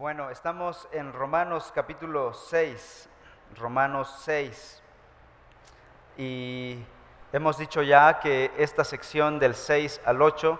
[0.00, 3.06] Bueno, estamos en Romanos capítulo 6,
[3.58, 4.82] Romanos 6.
[6.16, 6.78] Y
[7.34, 10.58] hemos dicho ya que esta sección del 6 al 8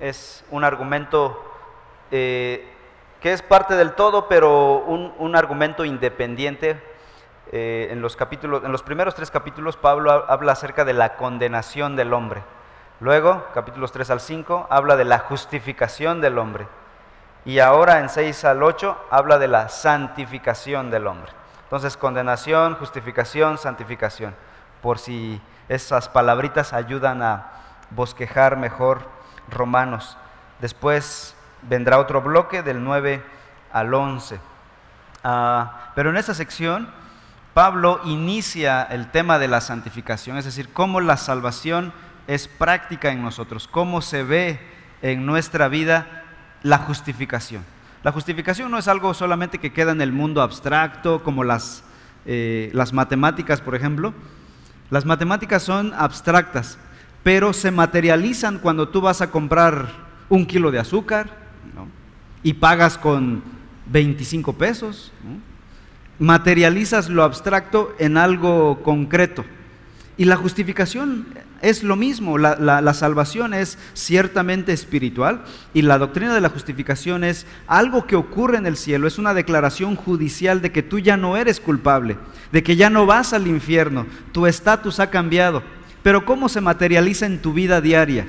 [0.00, 1.38] es un argumento
[2.10, 2.66] eh,
[3.20, 6.82] que es parte del todo, pero un, argumento independiente.
[7.52, 11.94] Eh, en, los capítulos, en los primeros tres capítulos Pablo habla acerca de la condenación
[11.94, 12.42] del hombre.
[13.00, 16.66] Luego, capítulos 3 al 5, habla de la justificación del hombre.
[17.44, 21.32] Y ahora en 6 al 8 habla de la santificación del hombre.
[21.64, 24.34] Entonces, condenación, justificación, santificación.
[24.82, 27.50] Por si esas palabritas ayudan a
[27.90, 29.02] bosquejar mejor
[29.50, 30.16] Romanos.
[30.60, 33.22] Después vendrá otro bloque del 9
[33.72, 34.40] al 11.
[35.24, 36.90] Ah, pero en esta sección,
[37.54, 41.92] Pablo inicia el tema de la santificación, es decir, cómo la salvación
[42.26, 44.60] es práctica en nosotros, cómo se ve
[45.02, 46.17] en nuestra vida
[46.62, 47.62] la justificación.
[48.02, 51.82] La justificación no es algo solamente que queda en el mundo abstracto, como las,
[52.26, 54.14] eh, las matemáticas, por ejemplo.
[54.90, 56.78] Las matemáticas son abstractas,
[57.22, 59.88] pero se materializan cuando tú vas a comprar
[60.28, 61.28] un kilo de azúcar
[62.42, 63.42] y pagas con
[63.86, 65.12] 25 pesos.
[66.18, 69.44] Materializas lo abstracto en algo concreto.
[70.18, 71.26] Y la justificación
[71.62, 77.46] es lo mismo, la, salvación es ciertamente espiritual y la doctrina de la justificación es
[77.68, 81.36] algo que ocurre en el cielo, es una declaración judicial de que tú ya no
[81.36, 82.18] eres culpable,
[82.50, 85.62] de que ya no vas al infierno, tu estatus ha cambiado.
[86.02, 88.26] Pero ¿cómo se materializa en tu vida diaria?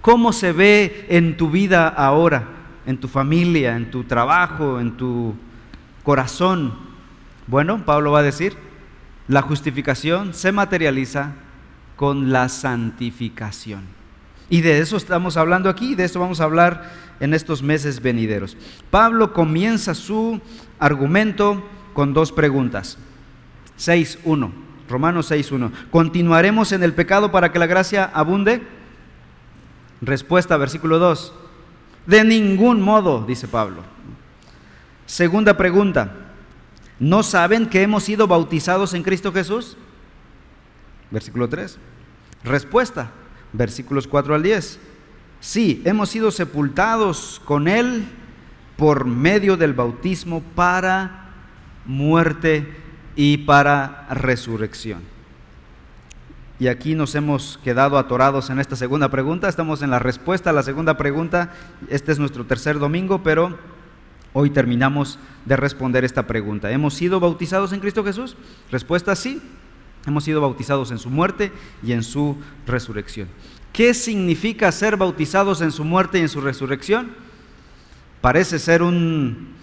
[0.00, 2.48] ¿Cómo se ve en tu vida ahora,
[2.86, 5.34] en tu familia, en tu trabajo, en tu
[6.02, 6.72] corazón?
[7.46, 8.56] Bueno, Pablo va a decir,
[9.28, 11.32] la justificación se materializa
[11.96, 13.82] con la santificación.
[14.48, 18.56] Y de eso estamos hablando aquí, de eso vamos a hablar en estos meses venideros.
[18.90, 20.40] Pablo comienza su
[20.78, 22.98] argumento con dos preguntas.
[23.78, 24.52] 6.1,
[24.88, 25.72] Romanos 6.1.
[25.90, 28.62] ¿Continuaremos en el pecado para que la gracia abunde?
[30.00, 31.32] Respuesta, versículo 2.
[32.06, 33.82] De ningún modo, dice Pablo.
[35.06, 36.25] Segunda pregunta.
[36.98, 39.76] ¿No saben que hemos sido bautizados en Cristo Jesús?
[41.10, 41.78] Versículo 3.
[42.44, 43.10] Respuesta,
[43.52, 44.78] versículos 4 al 10.
[45.40, 48.06] Sí, hemos sido sepultados con Él
[48.76, 51.30] por medio del bautismo para
[51.84, 52.74] muerte
[53.14, 55.00] y para resurrección.
[56.58, 59.48] Y aquí nos hemos quedado atorados en esta segunda pregunta.
[59.48, 61.52] Estamos en la respuesta a la segunda pregunta.
[61.88, 63.58] Este es nuestro tercer domingo, pero
[64.38, 66.70] hoy terminamos de responder esta pregunta.
[66.70, 68.36] ¿Hemos sido bautizados en Cristo Jesús?
[68.70, 69.40] Respuesta sí.
[70.06, 71.52] Hemos sido bautizados en su muerte
[71.82, 72.36] y en su
[72.66, 73.28] resurrección.
[73.72, 77.12] ¿Qué significa ser bautizados en su muerte y en su resurrección?
[78.20, 79.54] Parece ser un,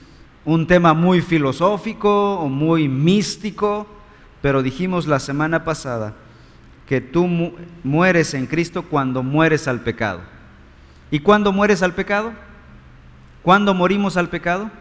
[0.44, 3.86] un tema muy filosófico o muy místico,
[4.42, 6.16] pero dijimos la semana pasada
[6.90, 7.28] que tú
[7.84, 10.22] mueres en Cristo cuando mueres al pecado.
[11.12, 12.34] ¿Y cuándo mueres al pecado?
[13.44, 14.72] ¿Cuándo morimos al pecado?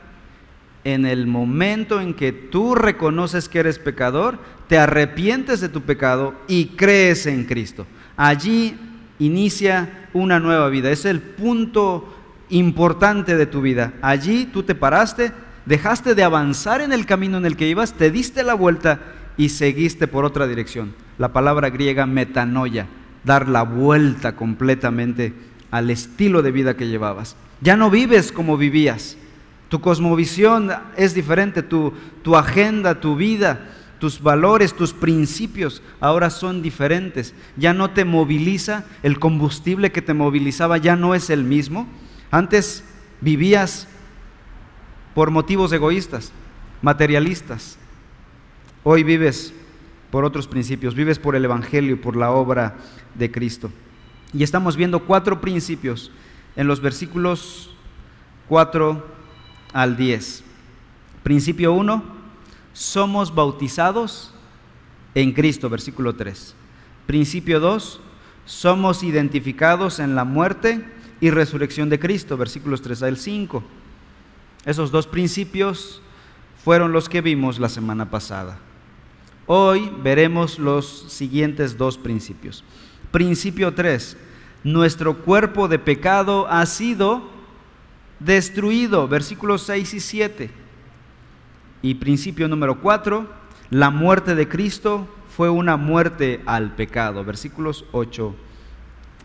[0.84, 6.34] en el momento en que tú reconoces que eres pecador, te arrepientes de tu pecado
[6.48, 7.86] y crees en Cristo.
[8.16, 8.76] Allí
[9.18, 10.90] inicia una nueva vida.
[10.90, 12.12] Es el punto
[12.48, 13.92] importante de tu vida.
[14.02, 15.32] Allí tú te paraste,
[15.66, 19.00] dejaste de avanzar en el camino en el que ibas, te diste la vuelta
[19.36, 20.94] y seguiste por otra dirección.
[21.18, 22.88] La palabra griega metanoia,
[23.24, 25.32] dar la vuelta completamente
[25.70, 27.36] al estilo de vida que llevabas.
[27.62, 29.16] Ya no vives como vivías
[29.72, 36.60] tu cosmovisión es diferente, tu, tu agenda, tu vida, tus valores, tus principios ahora son
[36.60, 37.34] diferentes.
[37.56, 41.88] Ya no te moviliza, el combustible que te movilizaba ya no es el mismo.
[42.30, 42.84] Antes
[43.22, 43.88] vivías
[45.14, 46.32] por motivos egoístas,
[46.82, 47.78] materialistas.
[48.84, 49.54] Hoy vives
[50.10, 52.76] por otros principios, vives por el Evangelio, por la obra
[53.14, 53.70] de Cristo.
[54.34, 56.12] Y estamos viendo cuatro principios
[56.56, 57.70] en los versículos
[58.48, 59.06] 4
[59.72, 60.44] al 10.
[61.22, 62.02] Principio 1,
[62.72, 64.34] somos bautizados
[65.14, 66.54] en Cristo, versículo 3.
[67.06, 68.00] Principio 2,
[68.44, 70.84] somos identificados en la muerte
[71.20, 73.62] y resurrección de Cristo, versículos 3 al 5.
[74.64, 76.00] Esos dos principios
[76.64, 78.58] fueron los que vimos la semana pasada.
[79.46, 82.62] Hoy veremos los siguientes dos principios.
[83.10, 84.16] Principio 3,
[84.64, 87.28] nuestro cuerpo de pecado ha sido
[88.20, 90.50] destruido, versículos 6 y 7.
[91.82, 93.26] Y principio número 4,
[93.70, 98.34] la muerte de Cristo fue una muerte al pecado, versículos 8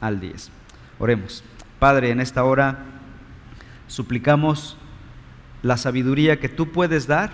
[0.01, 0.51] al 10.
[0.99, 1.43] Oremos.
[1.79, 2.85] Padre, en esta hora
[3.87, 4.77] suplicamos
[5.61, 7.29] la sabiduría que tú puedes dar,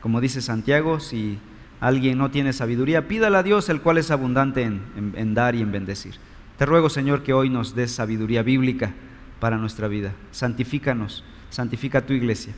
[0.00, 1.38] como dice Santiago, si
[1.80, 5.70] alguien no tiene sabiduría, pídala a Dios, el cual es abundante en, dar y en
[5.70, 6.14] bendecir.
[6.58, 8.92] Te ruego, Señor, que hoy nos des sabiduría bíblica
[9.40, 10.12] para nuestra vida.
[10.30, 12.54] Santifícanos, santifica tu iglesia.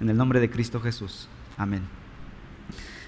[0.00, 1.28] En el nombre de Cristo Jesús.
[1.56, 1.82] Amén.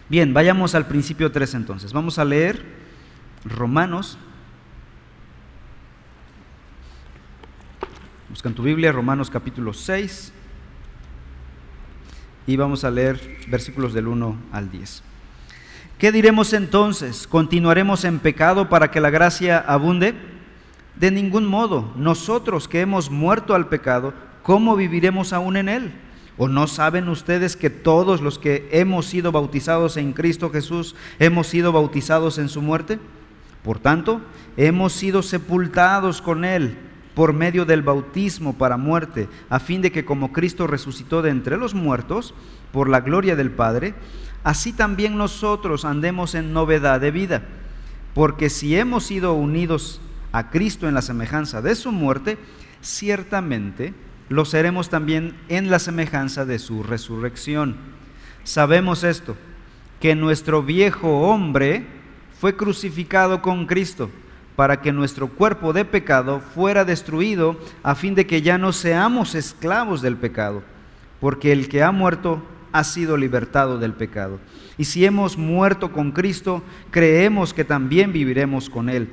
[0.09, 1.93] Bien, vayamos al principio 3 entonces.
[1.93, 2.63] Vamos a leer
[3.45, 4.19] Romanos.
[8.29, 10.33] Busca en tu Biblia Romanos capítulo 6
[12.47, 15.03] y vamos a leer versículos del 1 al 10.
[15.99, 17.29] ¿Qué diremos entonces?
[17.29, 20.32] ¿Continuaremos en pecado para que la gracia abunde?
[20.97, 21.93] De ningún modo.
[21.97, 25.93] Nosotros que hemos muerto al pecado, ¿cómo viviremos aún en él?
[26.39, 31.47] ¿O no saben ustedes que todos los que hemos sido bautizados en Cristo Jesús hemos
[31.47, 32.99] sido bautizados en su muerte?
[33.63, 34.21] Por tanto,
[34.57, 36.77] hemos sido sepultados con él
[37.15, 41.59] por medio del bautismo para muerte, a fin de que como Cristo resucitó de entre
[41.59, 42.35] los muertos,
[42.73, 43.95] por la gloria del Padre,
[44.45, 47.43] así también nosotros andemos en novedad de vida.
[48.15, 50.01] Porque si hemos sido unidos
[50.33, 52.39] a Cristo en la semejanza de su muerte,
[52.81, 53.95] ciertamente
[54.29, 57.77] lo seremos también en la semejanza de su resurrección.
[58.45, 59.37] Sabemos esto,
[60.01, 61.87] que nuestro viejo hombre
[62.41, 64.11] fue crucificado con Cristo
[64.57, 69.35] para que nuestro cuerpo de pecado fuera destruido, a fin de que ya no seamos
[69.35, 70.63] esclavos del pecado,
[71.21, 72.43] porque el que ha muerto
[72.73, 74.41] ha sido libertado del pecado.
[74.77, 79.09] Y si hemos muerto con Cristo, creemos que también viviremos con Él,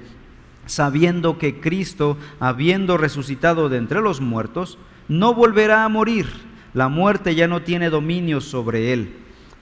[0.69, 4.77] sabiendo que Cristo, habiendo resucitado de entre los muertos,
[5.07, 6.27] no volverá a morir.
[6.73, 9.13] La muerte ya no tiene dominio sobre Él,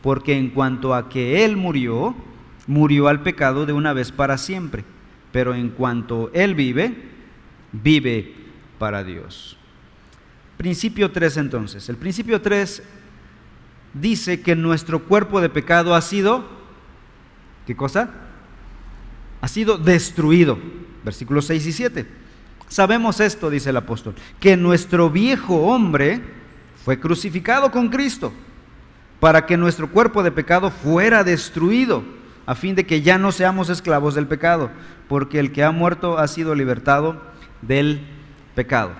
[0.02, 2.16] porque en cuanto a que Él murió,
[2.68, 4.84] murió al pecado de una vez para siempre
[5.32, 6.96] pero en cuanto Él vive,
[7.72, 8.34] vive
[8.80, 9.58] para Dios.
[10.58, 11.90] Principio 3 entonces.
[11.90, 12.82] El principio 3
[13.94, 16.44] dice que nuestro cuerpo de pecado ha sido,
[17.66, 18.10] ¿qué cosa?
[19.42, 20.58] Ha sido destruido.
[21.08, 22.06] Versículos 6 y 7.
[22.68, 26.22] Sabemos esto, dice el apóstol, que nuestro viejo hombre
[26.84, 28.34] fue crucificado con Cristo
[29.22, 32.04] para que nuestro cuerpo de pecado fuera destruido
[32.46, 34.70] a fin de que ya no seamos esclavos del pecado,
[35.08, 37.22] porque el que ha muerto ha sido libertado
[37.62, 38.02] del
[38.54, 38.92] pecado.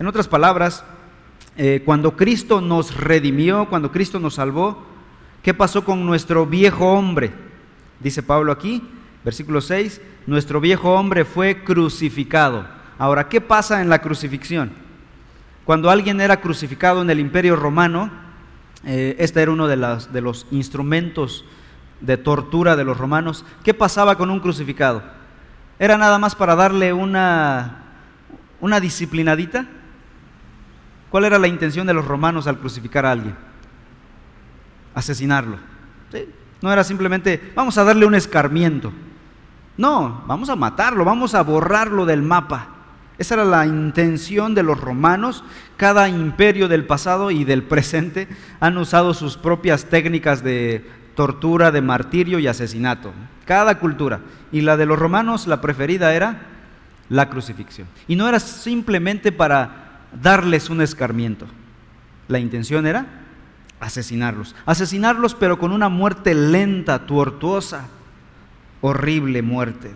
[0.00, 0.84] En otras palabras,
[1.56, 4.84] eh, cuando Cristo nos redimió, cuando Cristo nos salvó,
[5.44, 7.30] ¿qué pasó con nuestro viejo hombre?
[8.00, 8.82] Dice Pablo aquí,
[9.24, 12.66] versículo 6, nuestro viejo hombre fue crucificado.
[12.98, 14.72] Ahora, ¿qué pasa en la crucifixión?
[15.64, 18.10] Cuando alguien era crucificado en el imperio romano,
[18.84, 21.44] eh, este era uno de, los instrumentos
[22.00, 25.02] de tortura de los romanos, ¿qué pasaba con un crucificado?
[25.78, 27.84] ¿Era nada más para darle una,
[28.60, 29.66] una disciplinadita?
[31.10, 33.36] ¿Cuál era la intención de los romanos al crucificar a alguien?
[34.94, 35.58] Asesinarlo.
[36.60, 38.92] No era simplemente, vamos a darle un escarmiento.
[39.76, 42.68] No, vamos a matarlo, vamos a borrarlo del mapa.
[43.16, 45.44] Esa era la intención de los romanos.
[45.76, 48.28] Cada imperio del pasado y del presente
[48.60, 53.12] han usado sus propias técnicas de tortura, de martirio y asesinato.
[53.44, 54.20] Cada cultura.
[54.52, 56.42] Y la de los romanos, la preferida era
[57.08, 57.88] la crucifixión.
[58.06, 61.46] Y no era simplemente para darles un escarmiento.
[62.28, 63.17] La intención era
[63.80, 64.54] asesinarlos.
[64.66, 67.88] Asesinarlos pero con una muerte lenta, tortuosa,
[68.80, 69.92] horrible muerte.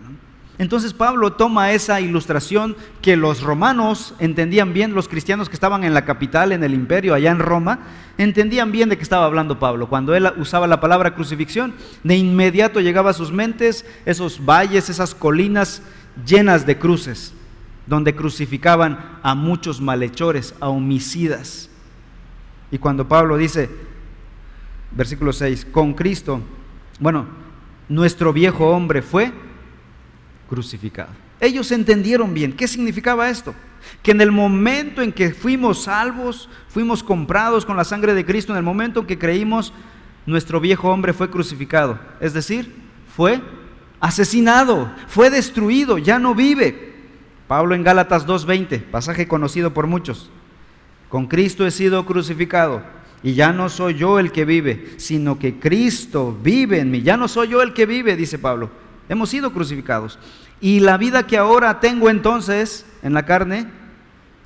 [0.59, 5.95] Entonces Pablo toma esa ilustración que los romanos entendían bien, los cristianos que estaban en
[5.95, 7.79] la capital, en el imperio, allá en Roma,
[8.19, 9.89] entendían bien de qué estaba hablando Pablo.
[9.89, 11.73] Cuando él usaba la palabra crucifixión,
[12.03, 15.81] de inmediato llegaba a sus mentes esos valles, esas colinas
[16.23, 17.33] llenas de cruces,
[17.87, 21.69] donde crucificaban a muchos malhechores, a homicidas.
[22.73, 23.69] Y cuando Pablo dice,
[24.89, 26.41] versículo 6, con Cristo,
[26.99, 27.27] bueno,
[27.87, 29.31] nuestro viejo hombre fue
[30.49, 31.11] crucificado.
[31.39, 33.53] Ellos entendieron bien qué significaba esto.
[34.01, 38.53] Que en el momento en que fuimos salvos, fuimos comprados con la sangre de Cristo,
[38.53, 39.71] en el momento en que creímos,
[40.25, 41.99] nuestro viejo hombre fue crucificado.
[42.19, 42.73] Es decir,
[43.15, 43.39] fue
[43.99, 46.95] asesinado, fue destruido, ya no vive.
[47.47, 50.31] Pablo en Gálatas 2.20, pasaje conocido por muchos.
[51.13, 52.81] Con Cristo he sido crucificado
[53.21, 57.03] y ya no soy yo el que vive, sino que Cristo vive en mí.
[57.03, 58.71] Ya no soy yo el que vive, dice Pablo.
[59.07, 60.17] Hemos sido crucificados.
[60.59, 63.67] Y la vida que ahora tengo entonces en la carne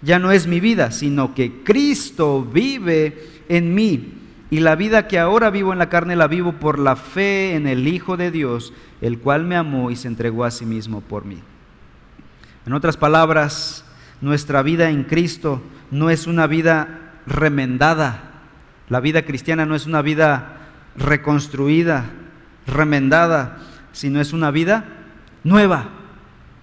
[0.01, 4.15] ya no es mi vida, sino que Cristo vive en mí.
[4.50, 7.65] Y la vida que ahora vivo en la carne la vivo por la fe en
[7.65, 11.24] el Hijo de Dios, el cual me amó y se entregó a sí mismo por
[11.24, 11.38] mí.
[12.65, 13.86] En otras palabras,
[14.19, 18.24] nuestra vida en Cristo no es una vida remendada,
[18.89, 20.58] La vida cristiana no es una vida
[20.96, 22.06] reconstruida,
[22.65, 23.58] remendada,
[23.91, 24.86] sino es una vida
[25.44, 25.89] nueva,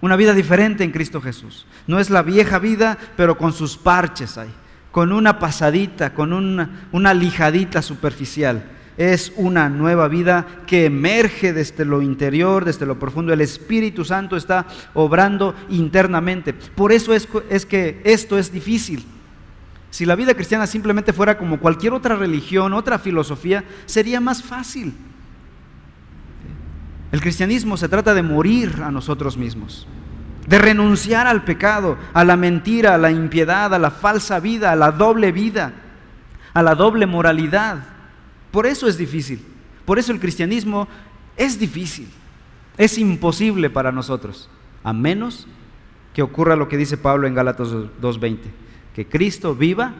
[0.00, 1.66] una vida diferente en Cristo Jesús.
[1.86, 4.48] No es la vieja vida, pero con sus parches ahí,
[4.90, 8.64] con una pasadita, con una, una lijadita superficial.
[8.96, 13.32] Es una nueva vida que emerge desde lo interior, desde lo profundo.
[13.32, 16.52] El Espíritu Santo está obrando internamente.
[16.54, 19.04] Por eso es, es que esto es difícil.
[19.94, 24.92] Si la vida cristiana simplemente fuera como cualquier otra religión, otra filosofía, sería más fácil.
[27.12, 29.86] El cristianismo se trata de morir a nosotros mismos,
[30.48, 34.74] de renunciar al pecado, a la mentira, a la impiedad, a la falsa vida, a
[34.74, 35.74] la doble vida,
[36.54, 37.84] a la doble moralidad.
[38.50, 39.46] Por eso es difícil.
[39.84, 40.88] Por eso el cristianismo
[41.36, 42.08] es difícil.
[42.76, 44.50] Es imposible para nosotros,
[44.82, 45.46] a menos
[46.12, 49.92] que ocurra lo que dice Pablo en Gálatas 2.20 que Cristo viva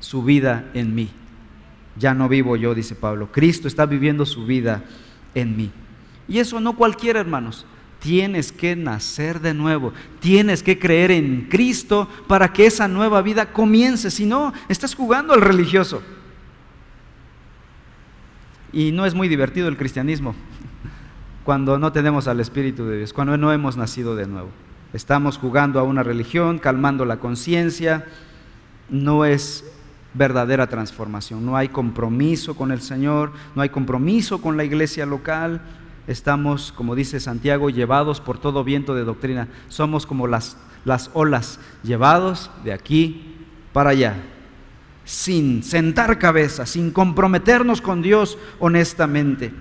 [0.00, 1.08] su vida en mí.
[1.96, 3.30] Ya no vivo yo, dice Pablo.
[3.30, 4.82] Cristo está viviendo su vida
[5.34, 5.70] en mí.
[6.26, 7.64] Y eso no cualquiera, hermanos.
[8.00, 9.92] Tienes que nacer de nuevo.
[10.20, 14.10] Tienes que creer en Cristo para que esa nueva vida comience.
[14.10, 16.02] Si no, estás jugando al religioso.
[18.72, 20.34] Y no es muy divertido el cristianismo
[21.44, 24.50] cuando no tenemos al Espíritu de Dios, cuando no hemos nacido de nuevo.
[24.94, 28.04] Estamos jugando a una religión, calmando la conciencia.
[28.88, 29.64] No es
[30.14, 31.44] verdadera transformación.
[31.44, 35.62] No hay compromiso con el Señor, no hay compromiso con la iglesia local.
[36.06, 39.48] Estamos, como dice Santiago, llevados por todo viento de doctrina.
[39.68, 43.34] Somos como las, las olas, llevados de aquí
[43.72, 44.22] para allá,
[45.04, 49.52] sin sentar cabeza, sin comprometernos con Dios honestamente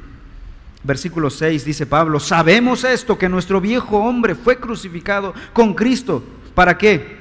[0.84, 6.24] versículo 6 dice Pablo, sabemos esto, que nuestro viejo hombre fue crucificado con Cristo.
[6.54, 7.18] ¿Para qué?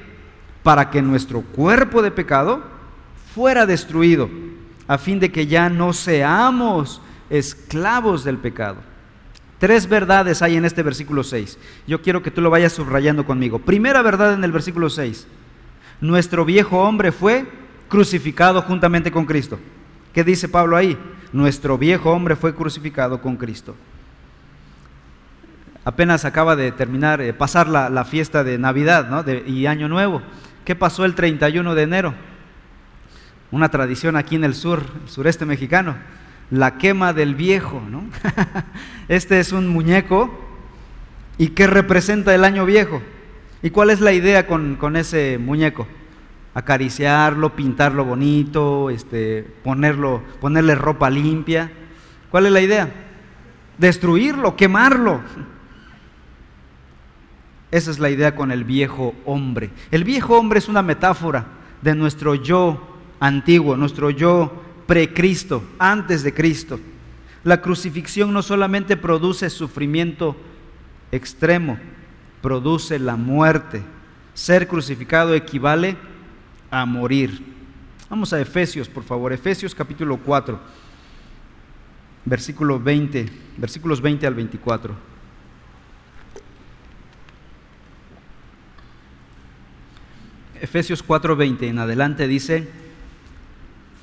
[0.61, 2.63] Para que nuestro cuerpo de pecado
[3.33, 4.29] fuera destruido,
[4.87, 8.77] a fin de que ya no seamos esclavos del pecado.
[9.59, 11.57] Tres verdades hay en este versículo 6.
[11.87, 13.59] Yo quiero que tú lo vayas subrayando conmigo.
[13.59, 15.25] Primera verdad en el versículo 6.
[16.01, 17.45] Nuestro viejo hombre fue
[17.87, 19.57] crucificado juntamente con Cristo.
[20.13, 20.97] ¿Qué dice Pablo ahí?
[21.33, 23.75] nuestro viejo hombre fue crucificado con Cristo.
[25.83, 30.21] Apenas acaba de terminar, eh, pasar la, fiesta de Navidad y Año Nuevo.
[30.63, 32.13] ¿Qué pasó el 31 de enero?
[33.51, 35.97] Una tradición aquí en el sur, el sureste mexicano,
[36.49, 37.81] la quema del viejo.
[37.89, 38.05] ¿no?
[39.09, 40.39] este es un muñeco
[41.37, 43.01] y ¿qué representa el año viejo?
[43.61, 45.87] ¿Y cuál es la idea con, con ese muñeco?
[46.53, 51.71] Acariciarlo, pintarlo bonito, este, ponerlo, ponerle ropa limpia.
[52.29, 52.91] ¿Cuál es la idea?
[53.77, 55.21] Destruirlo, quemarlo.
[57.71, 59.71] Esa es la idea con el viejo hombre.
[59.89, 61.47] El viejo hombre es una metáfora
[61.81, 66.79] de nuestro yo antiguo, nuestro yo precristo, antes de Cristo.
[67.43, 70.35] La crucifixión no solamente produce sufrimiento
[71.11, 71.79] extremo,
[72.41, 73.81] produce la muerte.
[74.33, 76.12] Ser crucificado equivale a
[76.85, 77.53] morir.
[78.09, 80.59] Vamos a Efesios, por favor, Efesios capítulo 4,
[82.25, 84.95] versículo 20, versículos 20 al 24.
[90.59, 92.69] Efesios 4:20 en adelante dice,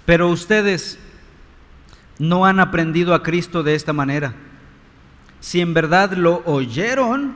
[0.05, 0.99] pero ustedes
[2.19, 4.35] no han aprendido a Cristo de esta manera.
[5.41, 7.35] Si en verdad lo oyeron,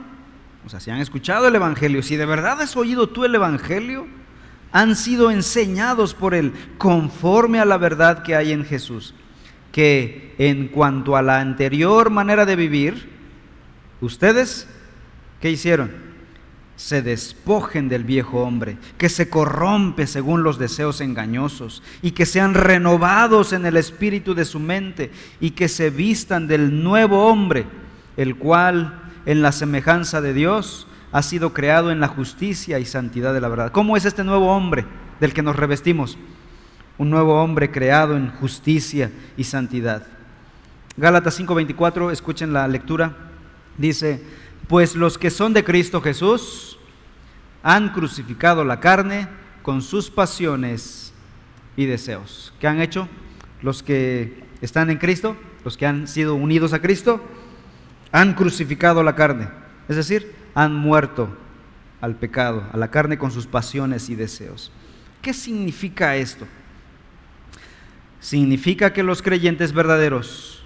[0.65, 4.07] o sea, si han escuchado el Evangelio, si de verdad has oído tú el Evangelio,
[4.71, 9.13] han sido enseñados por Él conforme a la verdad que hay en Jesús.
[9.71, 13.09] Que en cuanto a la anterior manera de vivir,
[14.01, 14.67] ustedes,
[15.41, 15.91] ¿qué hicieron?
[16.75, 22.53] Se despojen del viejo hombre, que se corrompe según los deseos engañosos, y que sean
[22.53, 27.65] renovados en el espíritu de su mente, y que se vistan del nuevo hombre,
[28.17, 33.33] el cual en la semejanza de Dios ha sido creado en la justicia y santidad
[33.33, 33.71] de la verdad.
[33.71, 34.85] ¿Cómo es este nuevo hombre
[35.21, 36.17] del que nos revestimos?
[36.97, 40.05] Un nuevo hombre creado en justicia y santidad.
[40.97, 43.15] Gálatas 5:24, escuchen la lectura.
[43.77, 44.21] Dice,
[44.67, 46.77] pues los que son de Cristo Jesús
[47.63, 49.29] han crucificado la carne
[49.61, 51.13] con sus pasiones
[51.77, 52.53] y deseos.
[52.59, 53.07] ¿Qué han hecho?
[53.61, 57.21] Los que están en Cristo, los que han sido unidos a Cristo,
[58.11, 59.47] han crucificado la carne.
[59.87, 61.29] Es decir, han muerto
[62.01, 64.71] al pecado, a la carne con sus pasiones y deseos.
[65.21, 66.47] ¿Qué significa esto?
[68.19, 70.63] Significa que los creyentes verdaderos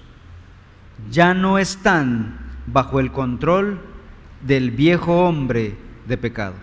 [1.12, 3.82] ya no están bajo el control
[4.46, 5.76] del viejo hombre
[6.08, 6.54] de pecado.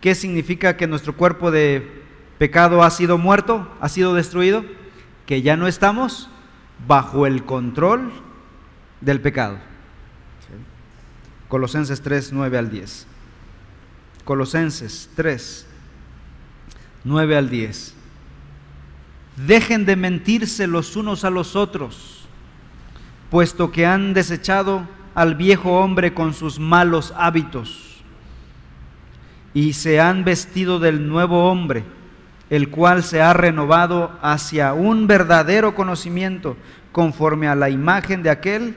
[0.00, 2.02] ¿Qué significa que nuestro cuerpo de
[2.38, 4.64] pecado ha sido muerto, ha sido destruido?
[5.26, 6.28] que ya no estamos
[6.86, 8.12] bajo el control
[9.00, 9.58] del pecado.
[11.52, 13.06] Colosenses 3, 9 al 10.
[14.24, 15.66] Colosenses 3,
[17.04, 17.94] 9 al 10.
[19.36, 22.26] Dejen de mentirse los unos a los otros,
[23.30, 28.02] puesto que han desechado al viejo hombre con sus malos hábitos
[29.52, 31.84] y se han vestido del nuevo hombre,
[32.48, 36.56] el cual se ha renovado hacia un verdadero conocimiento
[36.92, 38.74] conforme a la imagen de aquel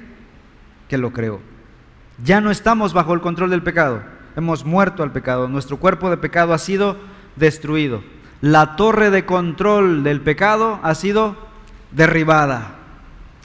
[0.90, 1.55] que lo creó.
[2.24, 4.02] Ya no estamos bajo el control del pecado,
[4.36, 6.98] hemos muerto al pecado, nuestro cuerpo de pecado ha sido
[7.36, 8.04] destruido.
[8.42, 11.36] La torre de control del pecado ha sido
[11.92, 12.76] derribada.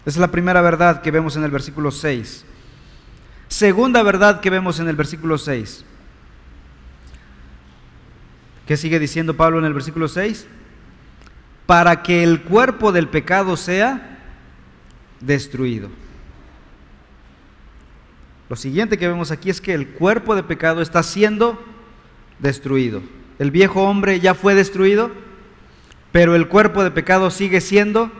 [0.00, 2.44] Esa es la primera verdad que vemos en el versículo 6.
[3.48, 5.84] Segunda verdad que vemos en el versículo 6.
[8.66, 10.46] ¿Qué sigue diciendo Pablo en el versículo 6?
[11.66, 14.18] Para que el cuerpo del pecado sea
[15.20, 15.88] destruido.
[18.50, 21.56] Lo siguiente que vemos aquí es que el cuerpo de pecado está siendo
[22.40, 23.00] destruido.
[23.38, 25.12] El viejo hombre ya fue destruido,
[26.10, 28.10] pero el cuerpo de pecado sigue siendo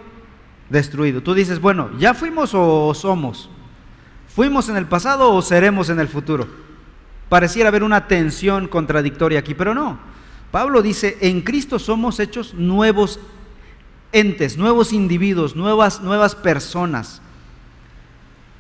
[0.69, 1.21] destruido.
[1.21, 3.51] Tú dices, bueno, ¿ya fuimos o somos?
[4.29, 6.47] ¿Fuimos en el pasado o seremos en el futuro?
[7.29, 9.99] Pareciera haber una tensión contradictoria aquí, pero no.
[10.53, 13.19] Pablo dice, en Cristo somos hechos nuevos
[14.13, 17.21] entes, nuevos individuos, nuevas, nuevas personas.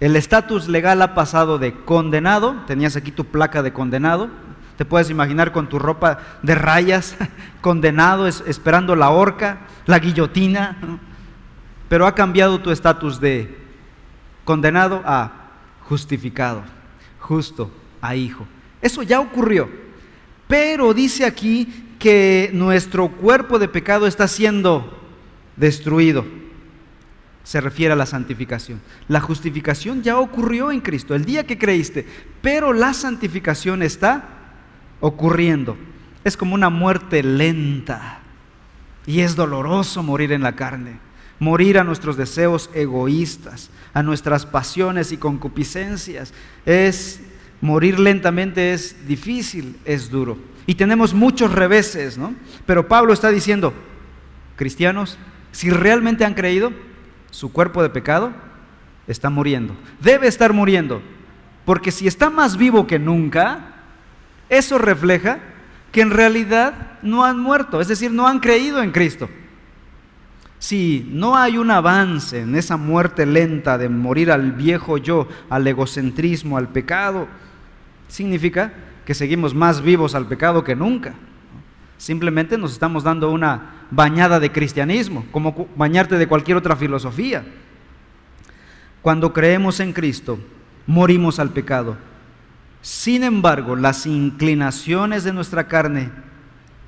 [0.00, 4.30] El estatus legal ha pasado de condenado, tenías aquí tu placa de condenado,
[4.78, 7.16] te puedes imaginar con tu ropa de rayas,
[7.60, 10.78] condenado, esperando la horca, la guillotina,
[11.90, 13.58] pero ha cambiado tu estatus de
[14.46, 15.32] condenado a
[15.82, 16.62] justificado,
[17.18, 18.46] justo a hijo.
[18.80, 19.68] Eso ya ocurrió,
[20.48, 24.98] pero dice aquí que nuestro cuerpo de pecado está siendo
[25.56, 26.24] destruido
[27.44, 28.80] se refiere a la santificación.
[29.08, 32.06] La justificación ya ocurrió en Cristo, el día que creíste,
[32.42, 34.24] pero la santificación está
[35.00, 35.76] ocurriendo.
[36.24, 38.20] Es como una muerte lenta
[39.06, 40.98] y es doloroso morir en la carne,
[41.38, 46.34] morir a nuestros deseos egoístas, a nuestras pasiones y concupiscencias.
[46.66, 47.20] Es
[47.60, 50.38] morir lentamente es difícil, es duro.
[50.66, 52.34] Y tenemos muchos reveses, ¿no?
[52.66, 53.72] Pero Pablo está diciendo,
[54.56, 55.18] cristianos,
[55.52, 56.72] si realmente han creído,
[57.30, 58.32] su cuerpo de pecado
[59.06, 59.74] está muriendo.
[60.00, 61.02] Debe estar muriendo.
[61.64, 63.74] Porque si está más vivo que nunca,
[64.48, 65.38] eso refleja
[65.92, 69.28] que en realidad no han muerto, es decir, no han creído en Cristo.
[70.58, 75.66] Si no hay un avance en esa muerte lenta de morir al viejo yo, al
[75.66, 77.28] egocentrismo, al pecado,
[78.08, 78.72] significa
[79.06, 81.14] que seguimos más vivos al pecado que nunca.
[82.00, 87.44] Simplemente nos estamos dando una bañada de cristianismo, como bañarte de cualquier otra filosofía.
[89.02, 90.38] Cuando creemos en Cristo,
[90.86, 91.98] morimos al pecado.
[92.80, 96.10] Sin embargo, las inclinaciones de nuestra carne,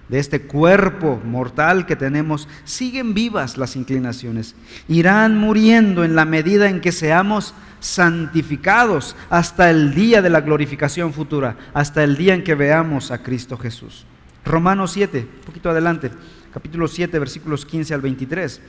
[0.09, 4.55] de este cuerpo mortal que tenemos, siguen vivas las inclinaciones.
[4.89, 11.13] Irán muriendo en la medida en que seamos santificados hasta el día de la glorificación
[11.13, 14.07] futura, hasta el día en que veamos a Cristo Jesús.
[14.45, 16.11] Romanos 7, un poquito adelante,
[16.53, 18.61] capítulo 7, versículos 15 al 23.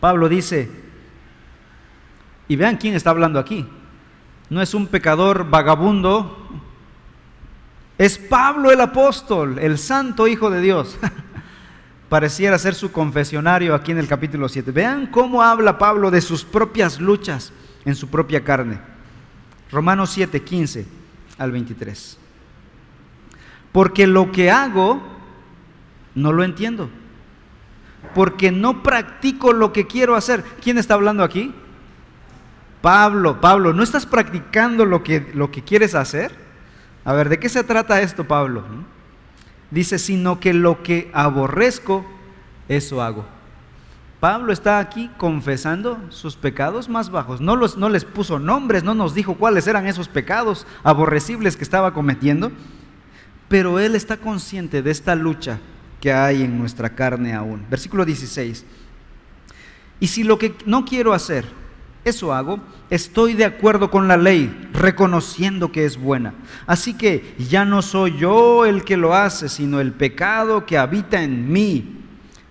[0.00, 0.70] Pablo dice,
[2.48, 3.66] y vean quién está hablando aquí.
[4.50, 6.48] No es un pecador vagabundo,
[7.98, 10.98] es Pablo el apóstol, el santo Hijo de Dios.
[12.08, 14.70] Pareciera ser su confesionario aquí en el capítulo 7.
[14.70, 17.52] Vean cómo habla Pablo de sus propias luchas
[17.84, 18.78] en su propia carne.
[19.72, 20.86] Romanos 7, 15
[21.38, 22.18] al 23
[23.76, 25.02] porque lo que hago
[26.14, 26.88] no lo entiendo,
[28.14, 30.42] porque no practico lo que quiero hacer.
[30.62, 31.52] ¿Quién está hablando aquí?
[32.80, 36.34] Pablo, Pablo, ¿no estás practicando lo que, lo que quieres hacer?
[37.04, 38.64] A ver, ¿de qué se trata esto, Pablo?
[39.70, 42.02] Dice, sino que lo que aborrezco,
[42.70, 43.26] eso hago.
[44.20, 47.42] Pablo está aquí confesando sus pecados más bajos.
[47.42, 51.64] No, los, no les puso nombres, no nos dijo cuáles eran esos pecados aborrecibles que
[51.64, 52.52] estaba cometiendo
[53.48, 55.58] pero él está consciente de esta lucha
[56.00, 57.64] que hay en nuestra carne aún.
[57.70, 58.64] Versículo 16.
[60.00, 61.44] Y si lo que no quiero hacer,
[62.04, 66.34] eso hago, estoy de acuerdo con la ley, reconociendo que es buena.
[66.66, 71.22] Así que ya no soy yo el que lo hace, sino el pecado que habita
[71.22, 71.92] en mí.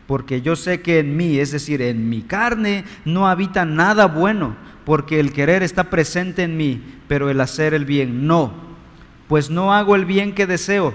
[0.08, 4.56] Porque yo sé que en mí, es decir, en mi carne, no habita nada bueno,
[4.86, 8.65] porque el querer está presente en mí, pero el hacer el bien no
[9.28, 10.94] pues no hago el bien que deseo,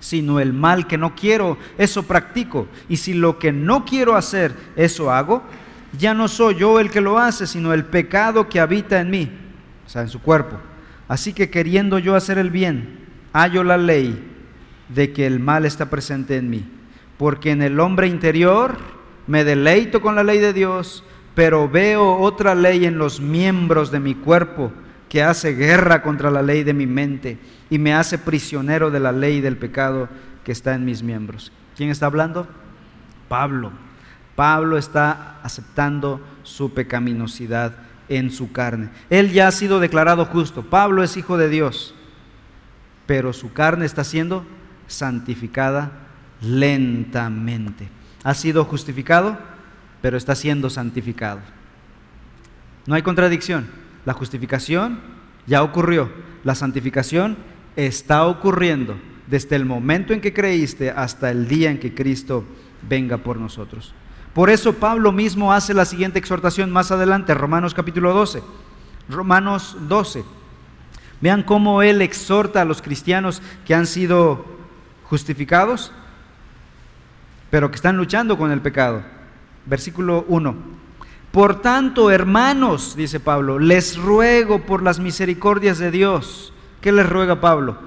[0.00, 2.68] sino el mal que no quiero, eso practico.
[2.88, 5.42] Y si lo que no quiero hacer, eso hago,
[5.98, 9.30] ya no soy yo el que lo hace, sino el pecado que habita en mí,
[9.86, 10.58] o sea, en su cuerpo.
[11.08, 14.32] Así que queriendo yo hacer el bien, hallo la ley
[14.88, 16.64] de que el mal está presente en mí.
[17.16, 18.76] Porque en el hombre interior
[19.26, 24.00] me deleito con la ley de Dios, pero veo otra ley en los miembros de
[24.00, 24.72] mi cuerpo
[25.08, 27.38] que hace guerra contra la ley de mi mente
[27.70, 30.08] y me hace prisionero de la ley del pecado
[30.44, 31.52] que está en mis miembros.
[31.76, 32.46] ¿Quién está hablando?
[33.28, 33.72] Pablo.
[34.36, 37.76] Pablo está aceptando su pecaminosidad
[38.08, 38.90] en su carne.
[39.10, 40.62] Él ya ha sido declarado justo.
[40.62, 41.94] Pablo es hijo de Dios,
[43.06, 44.44] pero su carne está siendo
[44.86, 45.92] santificada
[46.40, 47.88] lentamente.
[48.22, 49.38] Ha sido justificado,
[50.02, 51.40] pero está siendo santificado.
[52.86, 53.83] No hay contradicción.
[54.04, 55.00] La justificación
[55.46, 56.10] ya ocurrió.
[56.44, 57.36] La santificación
[57.76, 62.44] está ocurriendo desde el momento en que creíste hasta el día en que Cristo
[62.88, 63.94] venga por nosotros.
[64.34, 68.42] Por eso Pablo mismo hace la siguiente exhortación más adelante, Romanos capítulo 12.
[69.08, 70.24] Romanos 12.
[71.20, 74.44] Vean cómo él exhorta a los cristianos que han sido
[75.04, 75.92] justificados,
[77.50, 79.02] pero que están luchando con el pecado.
[79.66, 80.54] Versículo 1.
[81.34, 87.40] Por tanto, hermanos, dice Pablo, les ruego por las misericordias de Dios ¿Qué les ruega
[87.40, 87.78] Pablo?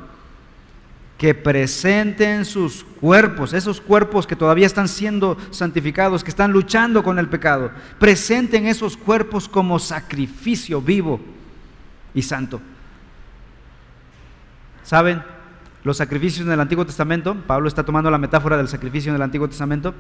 [1.20, 7.20] Que presenten sus cuerpos, esos cuerpos que todavía están siendo santificados, que están luchando con
[7.20, 7.70] el pecado.
[8.00, 11.20] Presenten esos cuerpos como sacrificio vivo
[12.16, 12.60] y santo.
[14.82, 15.22] ¿Saben?
[15.84, 19.22] Los sacrificios en el Antiguo Testamento, Pablo está tomando la metáfora del sacrificio en el
[19.22, 19.94] Antiguo Testamento,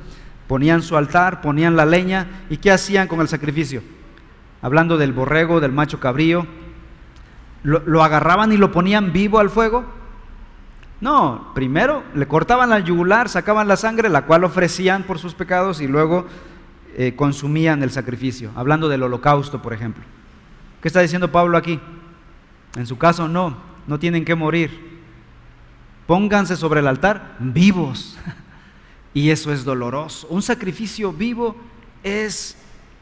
[0.47, 3.81] ponían su altar, ponían la leña, ¿y qué hacían con el sacrificio?
[4.61, 6.47] Hablando del borrego, del macho cabrío,
[7.63, 9.85] lo, agarraban y lo ponían vivo al fuego?
[11.01, 15.81] No, primero le cortaban la yugular, sacaban la sangre, la cual ofrecían por sus pecados
[15.81, 16.25] y luego
[16.95, 20.03] eh, consumían el sacrificio, hablando del holocausto, por ejemplo.
[20.81, 21.79] ¿Qué está diciendo Pablo aquí?
[22.75, 24.97] En su caso, no, no tienen que morir.
[26.07, 28.17] Pónganse sobre el altar vivos.
[29.17, 30.27] Y eso es doloroso.
[30.27, 31.55] Un sacrificio vivo
[32.03, 32.55] es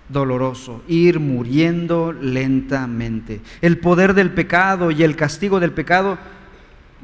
[0.07, 3.41] doloroso, ir muriendo lentamente.
[3.59, 6.17] El poder del pecado y el castigo del pecado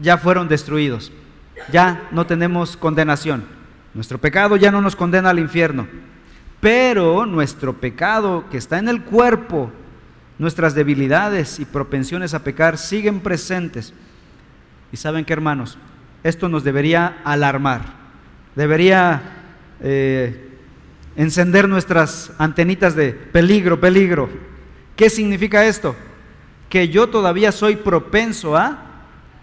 [0.02, 1.12] ya fueron destruidos.
[1.74, 3.44] Ya no tenemos condenación.
[3.94, 5.90] Nuestro pecado ya no nos condena al infierno.
[6.62, 9.72] Pero nuestro pecado que está en el cuerpo,
[10.40, 13.94] nuestras debilidades y propensiones a pecar siguen presentes.
[14.90, 15.78] Y saben que hermanos,
[16.24, 18.00] esto nos debería alarmar,
[18.56, 19.22] debería
[19.82, 20.50] eh,
[21.16, 24.30] encender nuestras antenitas de peligro, peligro.
[24.96, 25.96] ¿Qué significa esto?
[26.70, 28.78] Que yo todavía soy propenso a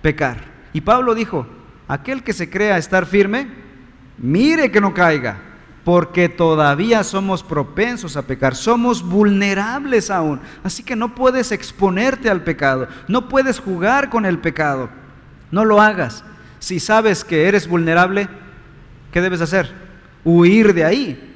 [0.02, 0.38] pecar.
[0.72, 1.46] Y Pablo dijo,
[1.86, 3.48] aquel que se crea estar firme,
[4.18, 5.38] mire que no caiga,
[5.84, 10.40] porque todavía somos propensos a pecar, somos vulnerables aún.
[10.62, 14.90] Así que no puedes exponerte al pecado, no puedes jugar con el pecado,
[15.50, 16.24] no lo hagas.
[16.58, 18.28] Si sabes que eres vulnerable,
[19.12, 19.70] ¿qué debes hacer?
[20.24, 21.28] Huir de ahí,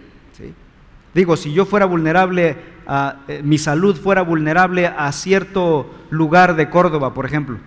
[1.15, 2.57] Digo, si yo fuera vulnerable,
[2.87, 7.59] a, eh, mi salud fuera vulnerable a cierto lugar de Córdoba, por ejemplo,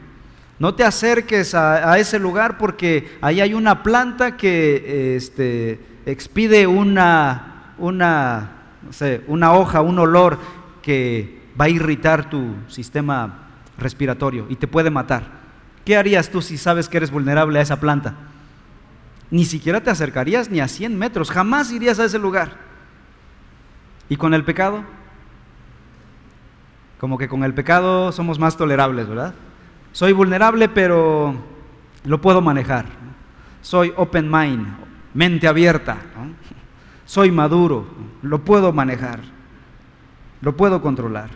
[0.58, 7.74] no te acerques a, ese lugar porque ahí hay una planta que este, expide una,
[7.78, 8.52] una,
[9.28, 10.40] una hoja, un olor
[10.82, 15.24] que va a irritar tu sistema respiratorio y te puede matar.
[15.84, 18.16] ¿Qué harías tú si sabes que eres vulnerable a esa planta?
[19.32, 22.58] Ni siquiera te acercarías ni a 100 metros, jamás irías a ese lugar.
[24.10, 24.84] ¿Y con el pecado?
[27.00, 29.34] Como que con el pecado somos más tolerables, ¿verdad?
[29.92, 31.36] Soy vulnerable, pero
[32.04, 32.86] lo puedo manejar.
[33.62, 34.68] Soy open mind,
[35.14, 35.98] mente abierta.
[37.06, 37.88] Soy maduro,
[38.22, 39.20] lo puedo manejar.
[40.42, 41.30] Lo puedo controlar.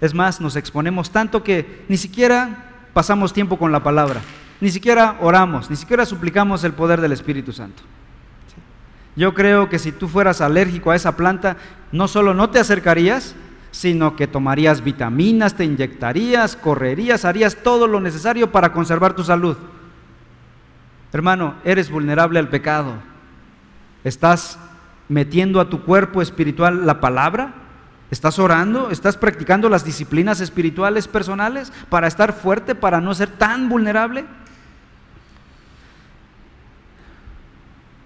[0.00, 4.20] Es más, nos exponemos tanto que ni siquiera pasamos tiempo con la palabra,
[4.62, 7.82] ni siquiera oramos, ni siquiera suplicamos el poder del Espíritu Santo.
[9.16, 11.56] Yo creo que si tú fueras alérgico a esa planta,
[11.90, 13.34] no solo no te acercarías,
[13.72, 19.56] sino que tomarías vitaminas, te inyectarías, correrías, harías todo lo necesario para conservar tu salud.
[21.12, 22.94] Hermano, eres vulnerable al pecado.
[24.04, 24.60] ¿Estás
[25.08, 27.54] metiendo a tu cuerpo espiritual la palabra?
[28.12, 28.90] ¿Estás orando?
[28.90, 34.24] ¿Estás practicando las disciplinas espirituales personales para estar fuerte, para no ser tan vulnerable?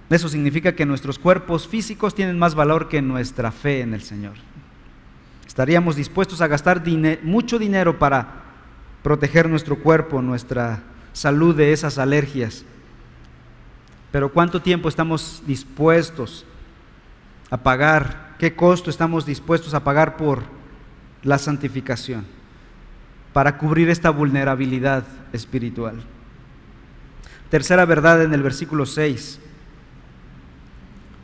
[0.09, 4.35] Eso significa que nuestros cuerpos físicos tienen más valor que nuestra fe en el Señor.
[5.47, 6.83] Estaríamos dispuestos a gastar
[7.23, 8.45] mucho dinero para
[9.03, 12.65] proteger nuestro cuerpo, nuestra salud de esas alergias.
[14.13, 16.45] Pero ¿cuánto tiempo estamos dispuestos
[17.51, 18.35] a pagar?
[18.39, 20.43] ¿Qué costo estamos dispuestos a pagar por
[21.23, 22.27] la santificación?
[23.33, 25.97] Para cubrir esta vulnerabilidad espiritual.
[27.51, 29.41] Tercera verdad en el versículo 6.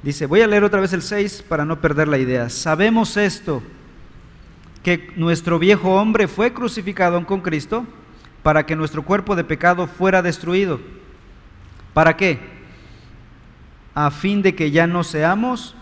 [0.03, 2.51] Dice, voy a leer otra vez el 6 para no perder la idea.
[2.51, 3.62] Sabemos esto,
[4.83, 7.87] que nuestro viejo hombre fue crucificado con Cristo
[8.43, 10.81] para que nuestro cuerpo de pecado fuera destruido.
[11.95, 12.41] ¿Para qué?
[13.95, 15.77] A fin de que ya no seamos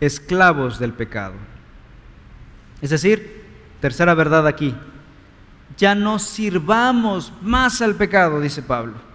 [0.00, 1.34] esclavos del pecado.
[2.80, 3.44] Es decir,
[3.80, 4.74] tercera verdad aquí,
[5.76, 9.07] ya no sirvamos más al pecado, dice Pablo.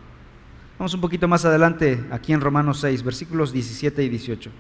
[0.84, 4.52] Vamos un poquito más adelante aquí en Romanos 6, versículos 17 y 18.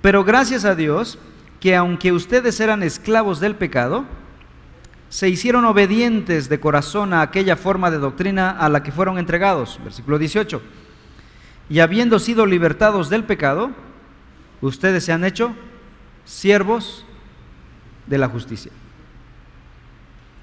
[0.00, 1.18] Pero gracias a Dios
[1.60, 4.06] que aunque ustedes eran esclavos del pecado,
[5.10, 9.78] se hicieron obedientes de corazón a aquella forma de doctrina a la que fueron entregados.
[9.84, 10.62] Versículo 18.
[11.68, 13.72] Y habiendo sido libertados del pecado,
[14.62, 15.54] ustedes se han hecho
[16.24, 17.04] siervos
[18.06, 18.72] de la justicia.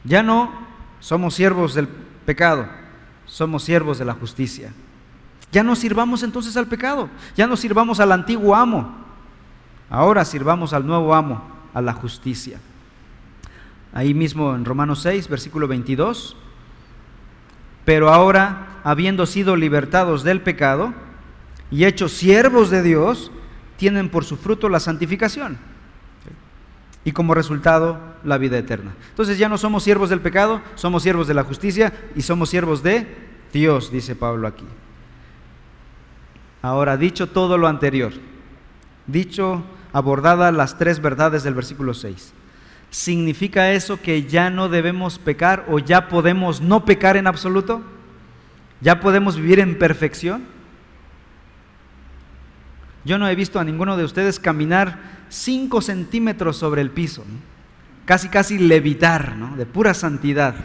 [0.04, 0.54] Ya no
[1.00, 1.88] somos siervos del
[2.28, 2.70] pecado,
[3.28, 4.74] somos siervos de la justicia.
[5.52, 8.96] Ya no sirvamos entonces al pecado, ya no sirvamos al antiguo amo,
[9.90, 11.42] ahora sirvamos al nuevo amo,
[11.74, 12.60] a la justicia.
[13.94, 16.36] Ahí mismo en Romanos 6, versículo 22.
[17.86, 20.94] Pero ahora, habiendo sido libertados del pecado
[21.72, 23.32] y hechos siervos de Dios,
[23.78, 25.58] tienen por su fruto la santificación
[27.08, 28.94] y como resultado la vida eterna.
[29.12, 32.84] Entonces ya no somos siervos del pecado, somos siervos de la justicia y somos siervos
[32.84, 33.08] de
[33.54, 34.66] Dios, dice Pablo aquí.
[36.62, 38.12] Ahora, dicho todo lo anterior,
[39.06, 42.34] dicho, abordada las tres verdades del versículo 6,
[42.90, 47.84] ¿significa eso que ya no debemos pecar o ya podemos no pecar en absoluto?
[48.82, 50.44] ¿Ya podemos vivir en perfección?
[53.06, 57.24] Yo no he visto a ninguno de ustedes caminar 5 centímetros sobre el piso,
[58.06, 60.56] casi casi levitar, de pura santidad.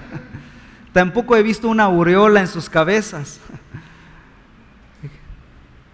[0.92, 3.40] Tampoco he visto una aureola en sus cabezas.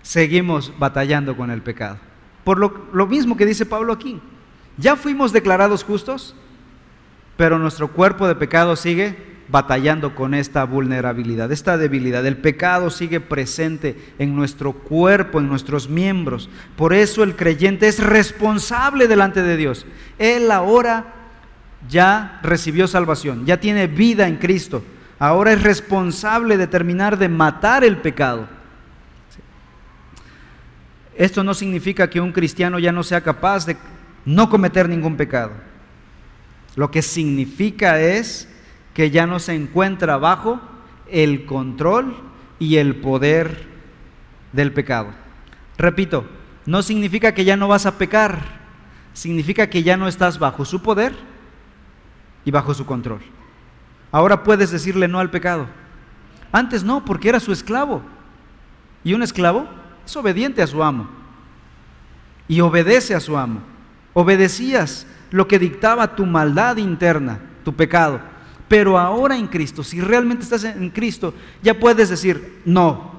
[0.03, 1.99] Seguimos batallando con el pecado.
[2.45, 4.21] Por lo, lo mismo que dice Pablo aquí,
[4.77, 6.35] ya fuimos declarados justos,
[7.37, 12.25] pero nuestro cuerpo de pecado sigue batallando con esta vulnerabilidad, esta debilidad.
[12.27, 16.51] El pecado sigue presente en nuestro cuerpo, en nuestros miembros.
[16.77, 19.87] Por eso el creyente es responsable delante de Dios.
[20.19, 21.15] Él ahora
[21.89, 24.83] ya recibió salvación, ya tiene vida en Cristo.
[25.19, 28.49] Ahora es responsable de terminar de matar el pecado.
[31.17, 33.77] Esto no significa que un cristiano ya no sea capaz de
[34.25, 35.53] no cometer ningún pecado.
[36.77, 38.49] Lo que significa es
[38.99, 40.59] que ya no se encuentra bajo
[41.09, 42.17] el control
[42.59, 43.69] y el poder
[44.53, 45.11] del pecado.
[45.77, 46.27] Repito,
[46.67, 48.41] no significa que ya no vas a pecar,
[49.13, 51.15] significa que ya no estás bajo su poder
[52.45, 53.21] y bajo su control.
[54.11, 55.69] Ahora puedes decirle no al pecado.
[56.51, 58.03] Antes no, porque era su esclavo.
[59.05, 59.69] Y un esclavo
[60.05, 61.09] es obediente a su amo.
[62.49, 63.61] Y obedece a su amo.
[64.13, 68.37] Obedecías lo que dictaba tu maldad interna, tu pecado.
[68.69, 73.13] Pero ahora en Cristo, si realmente estás en Cristo, ya puedes decir no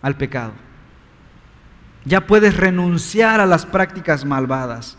[0.00, 0.52] al pecado.
[2.06, 4.96] Ya puedes renunciar a las prácticas malvadas.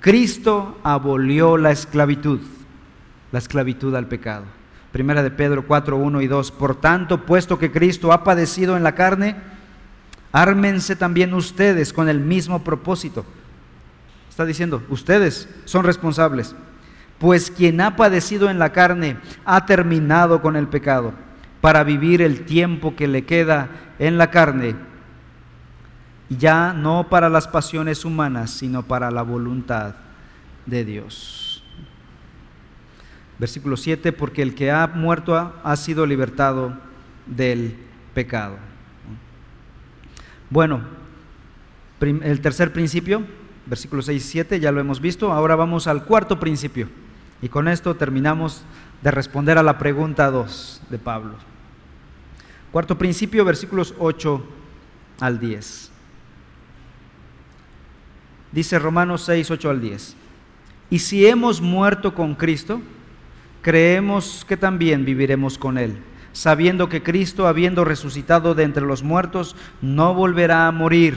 [0.00, 2.40] Cristo abolió la esclavitud,
[3.32, 4.44] la esclavitud al pecado.
[4.92, 6.52] Primera de Pedro 4, 1 y 2.
[6.52, 9.36] Por tanto, puesto que Cristo ha padecido en la carne,
[10.32, 13.24] ármense también ustedes con el mismo propósito.
[14.28, 16.54] Está diciendo, ustedes son responsables
[17.18, 21.14] pues quien ha padecido en la carne ha terminado con el pecado,
[21.60, 24.74] para vivir el tiempo que le queda en la carne,
[26.28, 29.94] ya no para las pasiones humanas, sino para la voluntad
[30.66, 31.64] de Dios.
[33.38, 36.76] Versículo 7, porque el que ha muerto ha, sido libertado
[37.26, 37.76] del
[38.14, 38.56] pecado.
[40.50, 40.82] Bueno,
[42.00, 43.22] el tercer principio,
[43.66, 45.32] versículo 6 y 7, ya lo hemos visto.
[45.32, 46.88] Ahora vamos al cuarto principio.
[47.44, 48.62] Y con esto terminamos
[49.02, 51.34] de responder a la pregunta 2 de Pablo.
[52.72, 54.42] Cuarto principio, versículos 8
[55.20, 55.90] al 10.
[58.50, 60.16] Dice Romanos 6, 8 al 10.
[60.88, 62.80] Y si hemos muerto con Cristo,
[63.60, 65.98] creemos que también viviremos con Él,
[66.32, 71.14] sabiendo que Cristo, habiendo resucitado de entre los muertos, no volverá a morir.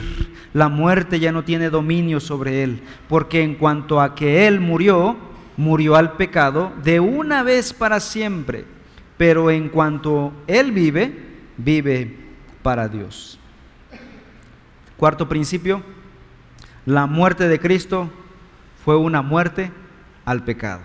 [0.52, 5.27] La muerte ya no tiene dominio sobre Él, porque en cuanto a que Él murió,
[5.58, 8.64] murió al pecado de una vez para siempre,
[9.18, 11.12] pero en cuanto Él vive,
[11.58, 12.16] vive
[12.62, 13.38] para Dios.
[14.96, 15.82] Cuarto principio,
[16.86, 18.08] la muerte de Cristo
[18.84, 19.72] fue una muerte
[20.24, 20.82] al pecado.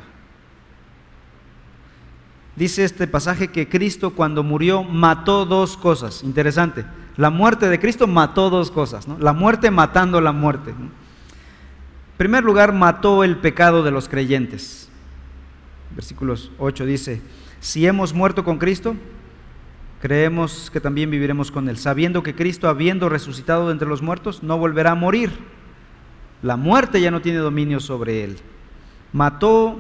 [2.55, 6.23] Dice este pasaje que Cristo cuando murió mató dos cosas.
[6.23, 6.86] Interesante.
[7.15, 9.07] La muerte de Cristo mató dos cosas.
[9.19, 10.73] La muerte matando la muerte.
[12.13, 14.88] En primer lugar, mató el pecado de los creyentes.
[15.95, 17.21] Versículos 8 dice,
[17.60, 18.95] si hemos muerto con Cristo,
[19.99, 24.43] creemos que también viviremos con Él, sabiendo que Cristo, habiendo resucitado de entre los muertos,
[24.43, 25.32] no volverá a morir.
[26.43, 28.38] La muerte ya no tiene dominio sobre Él.
[29.12, 29.80] Mató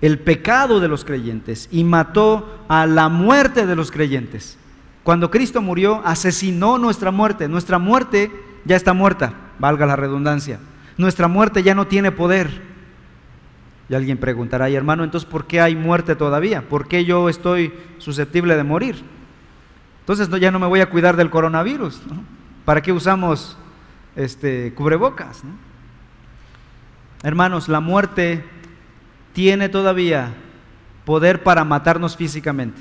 [0.00, 4.58] el pecado de los creyentes y mató a la muerte de los creyentes.
[5.02, 7.46] Cuando Cristo murió, asesinó nuestra muerte.
[7.46, 8.30] Nuestra muerte
[8.64, 10.60] ya está muerta, valga la redundancia.
[10.96, 12.62] Nuestra muerte ya no tiene poder.
[13.88, 16.62] Y alguien preguntará, y hermano, entonces ¿por qué hay muerte todavía?
[16.62, 18.96] ¿Por qué yo estoy susceptible de morir?
[20.00, 22.00] Entonces ya no me voy a cuidar del coronavirus.
[22.64, 23.56] ¿Para qué usamos
[24.16, 25.42] este, cubrebocas?
[27.22, 28.44] Hermanos, la muerte
[29.32, 30.34] tiene todavía
[31.04, 32.80] poder para matarnos físicamente,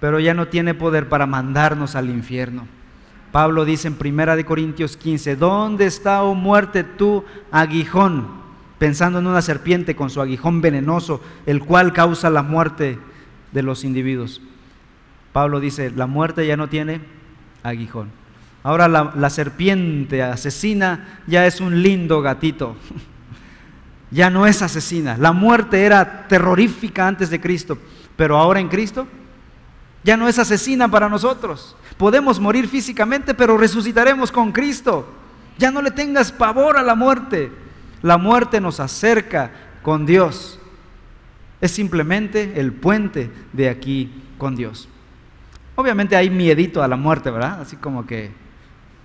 [0.00, 2.66] pero ya no tiene poder para mandarnos al infierno.
[3.32, 8.42] Pablo dice en Primera de Corintios 15, ¿dónde está, oh muerte, tu aguijón?
[8.82, 12.98] pensando en una serpiente con su aguijón venenoso, el cual causa la muerte
[13.52, 14.42] de los individuos.
[15.32, 17.00] Pablo dice, la muerte ya no tiene
[17.62, 18.10] aguijón.
[18.64, 22.74] Ahora la, la serpiente asesina ya es un lindo gatito.
[24.10, 25.16] ya no es asesina.
[25.16, 27.78] La muerte era terrorífica antes de Cristo,
[28.16, 29.06] pero ahora en Cristo
[30.04, 31.76] ya no es asesina para nosotros.
[31.96, 35.08] Podemos morir físicamente, pero resucitaremos con Cristo.
[35.58, 37.52] Ya no le tengas pavor a la muerte.
[38.02, 40.58] La muerte nos acerca con Dios.
[41.60, 44.88] Es simplemente el puente de aquí con Dios.
[45.76, 47.60] Obviamente hay miedito a la muerte, ¿verdad?
[47.60, 48.32] Así como que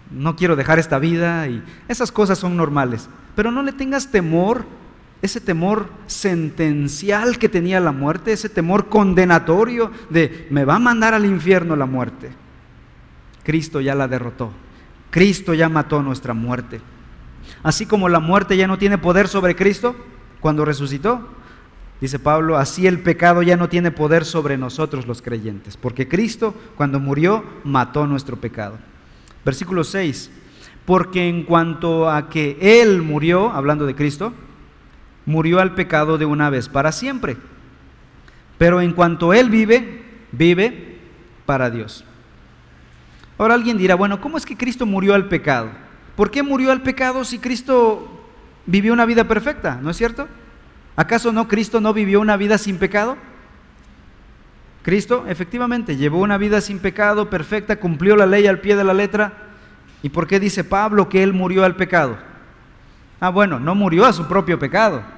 [0.10, 3.10] no quiero dejar esta vida y esas cosas son normales.
[3.36, 4.66] Pero no le tengas temor,
[5.22, 11.14] ese temor sentencial que tenía la muerte, ese temor condenatorio de me va a mandar
[11.14, 12.30] al infierno la muerte.
[13.44, 14.52] Cristo ya la derrotó.
[15.10, 16.82] Cristo ya mató nuestra muerte.
[17.64, 19.96] Así como la muerte ya no tiene poder sobre Cristo
[20.40, 21.28] cuando resucitó,
[22.00, 26.54] dice Pablo, así el pecado ya no tiene poder sobre nosotros los creyentes, porque Cristo
[26.76, 28.78] cuando murió mató nuestro pecado.
[29.44, 30.30] Versículo 6,
[30.86, 34.34] porque en cuanto a que Él murió, hablando de Cristo,
[35.28, 37.38] murió al pecado de una vez para siempre,
[38.58, 40.98] pero en cuanto Él vive, vive
[41.46, 42.04] para Dios.
[43.38, 45.70] Ahora alguien dirá, bueno, ¿cómo es que Cristo murió al pecado?
[46.16, 48.26] ¿Por qué murió al pecado si Cristo
[48.66, 49.78] vivió una vida perfecta?
[49.82, 50.28] ¿No es cierto?
[50.96, 53.18] ¿Acaso no Cristo no vivió una vida sin pecado?
[54.82, 58.94] Cristo efectivamente llevó una vida sin pecado, perfecta, cumplió la ley al pie de la
[58.94, 59.34] letra.
[60.02, 62.18] ¿Y por qué dice Pablo que él murió al pecado?
[63.20, 65.17] Ah, bueno, no murió a su propio pecado.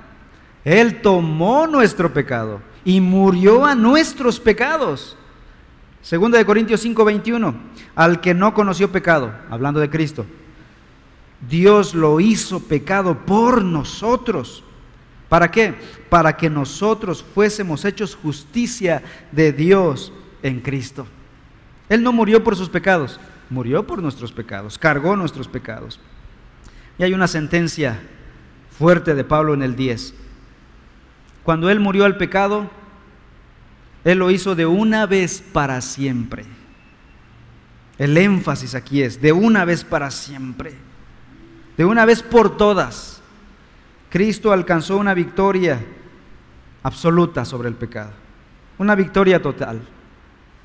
[0.64, 5.18] Él tomó nuestro pecado y murió a nuestros pecados.
[6.02, 7.54] Segunda de Corintios 5:21,
[7.96, 10.26] al que no conoció pecado, hablando de Cristo,
[11.48, 14.64] Dios lo hizo pecado por nosotros.
[15.30, 15.76] ¿Para qué?
[16.10, 21.06] Para que nosotros fuésemos hechos justicia de Dios en Cristo.
[21.88, 23.20] Él no murió por sus pecados,
[23.50, 26.00] murió por nuestros pecados, cargó nuestros pecados.
[26.98, 28.00] Y hay una sentencia
[28.78, 30.14] fuerte de Pablo en el 10.
[31.44, 32.70] Cuando Él murió al pecado,
[34.04, 36.46] Él lo hizo de una vez para siempre.
[37.98, 40.90] El énfasis aquí es, de una vez para siempre
[41.80, 43.22] de una vez por todas,
[44.10, 45.80] Cristo alcanzó una victoria
[46.84, 48.12] absoluta sobre el pecado,
[48.78, 49.80] una victoria total.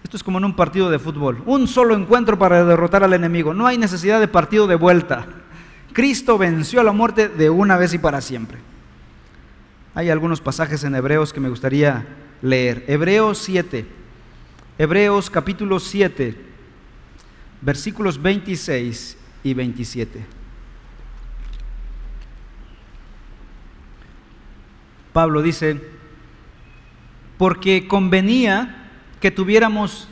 [0.03, 3.55] Esto es como en un partido de fútbol, un solo encuentro para derrotar al enemigo,
[3.55, 5.25] no hay necesidad de partido de vuelta.
[5.93, 8.59] Cristo venció a la muerte de una vez y para siempre.
[9.95, 12.05] Hay algunos pasajes en Hebreos que me gustaría
[12.43, 12.85] leer.
[12.89, 13.87] Hebreos 7,
[14.77, 16.37] Hebreos capítulo 7,
[17.61, 20.27] versículos 26 y 27.
[25.13, 25.81] Pablo dice,
[27.39, 28.91] porque convenía
[29.21, 30.09] que tuviéramos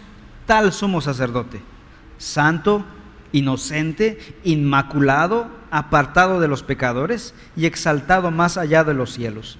[0.46, 1.60] tal sumo sacerdote,
[2.18, 2.84] santo,
[3.32, 9.58] inocente, inmaculado, apartado de los pecadores y exaltado más allá de los cielos,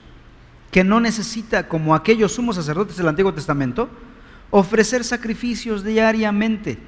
[0.72, 3.88] que no necesita, como aquellos sumos sacerdotes del Antiguo Testamento,
[4.50, 6.78] ofrecer sacrificios diariamente,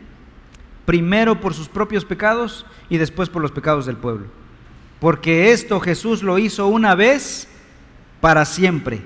[0.87, 4.26] primero por sus propios pecados y después por los pecados del pueblo.
[5.01, 7.47] Porque esto Jesús lo hizo una vez
[8.22, 9.03] para siempre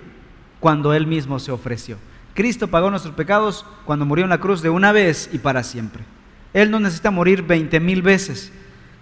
[0.60, 1.98] cuando Él mismo se ofreció.
[2.34, 6.04] Cristo pagó nuestros pecados cuando murió en la cruz de una vez y para siempre.
[6.52, 8.52] Él no necesita morir veinte mil veces.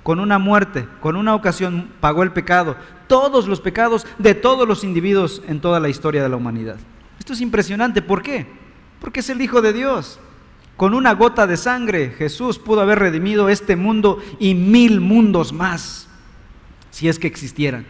[0.06, 2.76] Con una muerte, con una ocasión, pagó el pecado.
[3.08, 6.76] Todos los pecados de todos los individuos en toda la historia de la humanidad.
[7.18, 8.02] Esto es impresionante.
[8.02, 8.46] ¿Por qué?
[9.00, 10.20] Porque es el Hijo de Dios.
[10.76, 16.06] Con una gota de sangre Jesús pudo haber redimido este mundo y mil mundos más,
[16.92, 17.84] si es que existieran.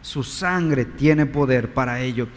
[0.00, 2.28] Su sangre tiene poder para ello.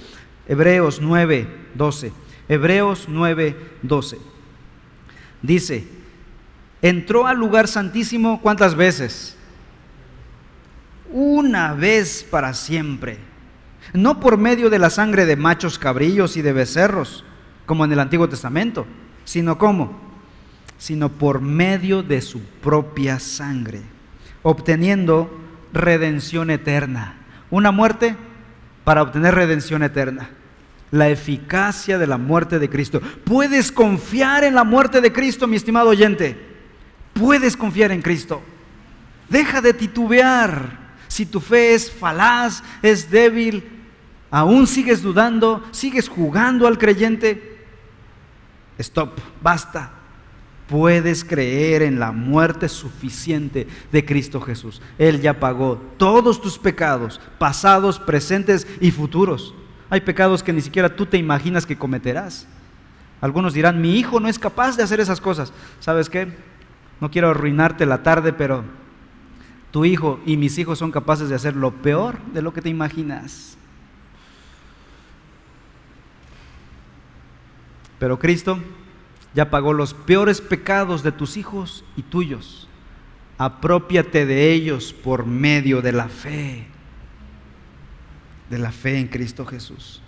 [0.46, 2.12] Hebreos 9, 12.
[2.50, 4.18] Hebreos 9, 12.
[5.42, 6.03] Dice,
[6.84, 9.36] entró al lugar santísimo cuántas veces?
[11.12, 13.18] Una vez para siempre.
[13.94, 17.24] No por medio de la sangre de machos cabrillos y de becerros,
[17.66, 18.86] como en el Antiguo Testamento,
[19.24, 19.98] sino cómo?
[20.78, 23.82] Sino por medio de su propia sangre,
[24.42, 25.40] obteniendo
[25.72, 27.16] redención eterna.
[27.50, 28.16] Una muerte
[28.84, 30.32] para obtener redención eterna.
[30.92, 33.02] La eficacia de la muerte de Cristo.
[33.24, 36.53] Puedes confiar en la muerte de Cristo, mi estimado oyente.
[37.14, 38.42] Puedes confiar en Cristo.
[39.30, 40.82] Deja de titubear.
[41.08, 43.64] Si tu fe es falaz, es débil,
[44.32, 47.66] aún sigues dudando, sigues jugando al creyente.
[48.80, 50.04] Stop, basta
[50.68, 54.82] puedes creer en la muerte suficiente de Cristo Jesús.
[54.98, 59.54] Él ya pagó todos tus pecados, pasados, presentes y futuros.
[59.90, 62.48] Hay pecados que ni siquiera tú te imaginas que cometerás.
[63.22, 65.54] Algunos dirán, mi hijo no es capaz de hacer esas cosas.
[65.80, 66.36] ¿Sabes qué?
[67.02, 68.64] No quiero arruinarte la tarde, pero
[69.72, 72.70] tu hijo y mis hijos son capaces de hacer lo peor de lo que te
[72.70, 73.58] imaginas.
[77.98, 78.60] Pero Cristo
[79.34, 82.68] ya pagó los peores pecados de tus hijos y tuyos.
[83.40, 86.68] Apropiate de ellos por medio de la fe,
[88.52, 90.03] de la fe en Cristo Jesús.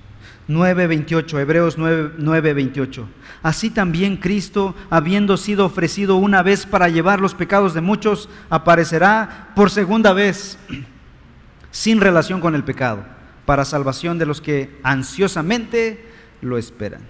[0.47, 3.07] 9:28, Hebreos 9:28.
[3.41, 9.51] Así también Cristo, habiendo sido ofrecido una vez para llevar los pecados de muchos, aparecerá
[9.55, 10.57] por segunda vez,
[11.71, 13.05] sin relación con el pecado,
[13.45, 16.05] para salvación de los que ansiosamente
[16.41, 17.01] lo esperan.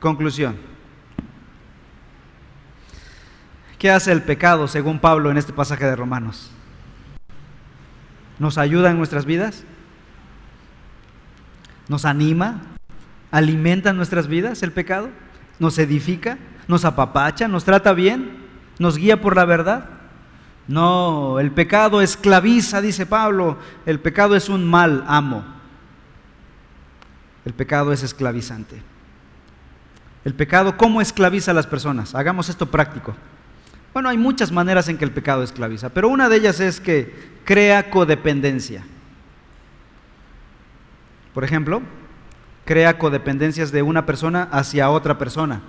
[0.00, 0.56] Conclusión.
[3.78, 6.50] ¿Qué hace el pecado según Pablo en este pasaje de Romanos?
[8.38, 9.64] ¿Nos ayuda en nuestras vidas?
[11.88, 12.60] ¿Nos anima?
[13.30, 15.10] ¿Alimenta nuestras vidas el pecado?
[15.58, 16.38] ¿Nos edifica?
[16.66, 17.48] ¿Nos apapacha?
[17.48, 18.46] ¿Nos trata bien?
[18.78, 19.86] ¿Nos guía por la verdad?
[20.66, 23.58] No, el pecado esclaviza, dice Pablo.
[23.86, 25.44] El pecado es un mal amo.
[27.44, 28.82] El pecado es esclavizante.
[30.24, 32.14] El pecado, ¿cómo esclaviza a las personas?
[32.14, 33.14] Hagamos esto práctico.
[33.94, 37.30] Bueno, hay muchas maneras en que el pecado esclaviza, pero una de ellas es que
[37.44, 38.84] crea codependencia.
[41.34, 41.82] Por ejemplo,
[42.64, 45.60] crea codependencias de una persona hacia otra persona,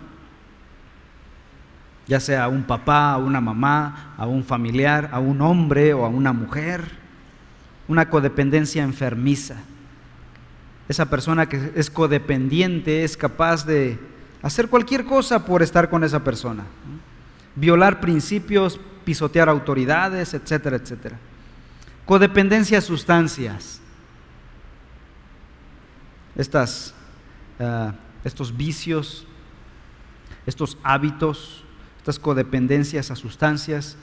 [2.07, 6.05] ya sea a un papá, a una mamá, a un familiar, a un hombre o
[6.05, 6.97] a una mujer.
[7.87, 9.55] Una codependencia enfermiza.
[10.87, 13.99] Esa persona que es codependiente es capaz de
[14.41, 16.63] hacer cualquier cosa por estar con esa persona,
[17.55, 21.17] violar principios, pisotear autoridades, etcétera, etcétera.
[22.05, 23.81] Codependencia a sustancias.
[26.39, 26.95] Estas,
[27.59, 29.27] ah, estos vicios,
[30.45, 31.63] estos hábitos,
[31.97, 33.97] estas codependencias a sustancias,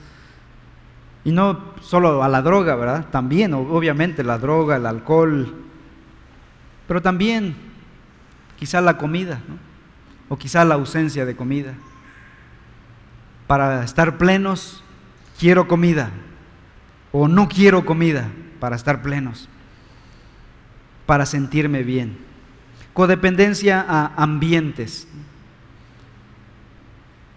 [1.25, 3.07] y no solo a la droga, ¿verdad?
[3.11, 5.53] También, obviamente, la droga, el alcohol,
[6.87, 7.57] pero también
[8.59, 9.59] quizá la comida, ¿no?
[10.29, 11.75] o quizá la ausencia de comida.
[13.47, 14.83] Para estar plenos,
[15.39, 16.11] quiero comida
[17.13, 18.29] o no quiero comida
[18.61, 19.49] para estar plenos,
[21.07, 22.26] para sentirme bien.
[22.97, 25.07] Codependencia a ambientes.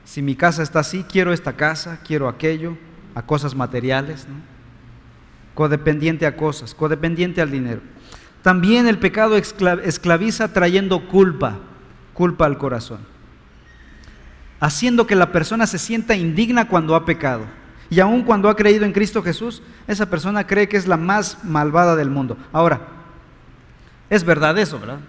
[0.05, 2.77] Si mi casa está así, quiero esta casa, quiero aquello,
[3.13, 4.25] a cosas materiales.
[5.55, 7.81] Codependiente a cosas, codependiente al dinero.
[8.41, 11.59] También el pecado esclaviza trayendo culpa
[12.13, 12.99] culpa al corazón,
[14.61, 17.45] haciendo que la persona se sienta indigna cuando ha pecado.
[17.89, 21.43] Y aun cuando ha creído en Cristo Jesús, esa persona cree que es la más
[21.43, 22.37] malvada del mundo.
[22.53, 22.79] Ahora,
[24.09, 24.99] es verdad eso, ¿verdad?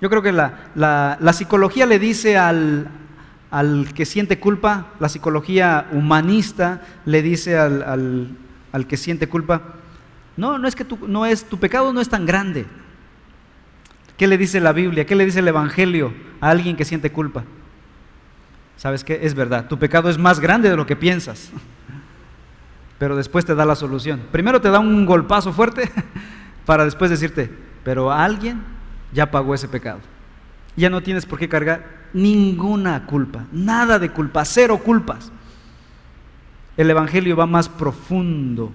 [0.00, 2.88] Yo creo que la, psicología le dice al,
[3.50, 8.36] al, que siente culpa, la psicología humanista le dice al,
[8.72, 9.62] al que siente culpa,
[10.36, 12.66] no, no es que tu, no es, tu pecado no es tan grande,
[14.18, 15.06] ¿Qué le dice la Biblia?
[15.06, 17.44] ¿Qué le dice el Evangelio a alguien que siente culpa?
[18.76, 19.20] ¿Sabes qué?
[19.22, 21.50] Es verdad, tu pecado es más grande de lo que piensas.
[22.98, 24.20] Pero después te da la solución.
[24.32, 25.88] Primero te da un golpazo fuerte
[26.66, 27.48] para después decirte,
[27.84, 28.60] pero alguien
[29.12, 30.00] ya pagó ese pecado.
[30.76, 35.32] Ya no tienes por qué cargar ninguna culpa, nada de culpa, cero culpas.
[36.76, 38.72] El Evangelio va más profundo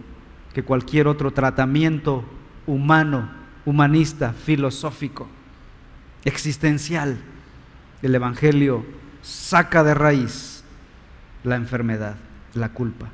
[0.53, 2.25] que cualquier otro tratamiento
[2.67, 3.29] humano,
[3.65, 5.27] humanista, filosófico,
[6.25, 7.17] existencial.
[8.01, 8.85] El Evangelio
[9.21, 10.63] saca de raíz
[11.43, 12.15] la enfermedad,
[12.53, 13.09] la culpa.